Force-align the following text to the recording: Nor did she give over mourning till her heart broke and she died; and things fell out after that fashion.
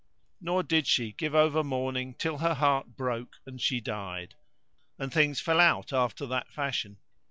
Nor 0.41 0.63
did 0.63 0.87
she 0.87 1.11
give 1.11 1.35
over 1.35 1.63
mourning 1.63 2.15
till 2.15 2.39
her 2.39 2.55
heart 2.55 2.97
broke 2.97 3.35
and 3.45 3.61
she 3.61 3.79
died; 3.79 4.33
and 4.97 5.13
things 5.13 5.39
fell 5.39 5.59
out 5.59 5.93
after 5.93 6.25
that 6.25 6.51
fashion. 6.51 6.97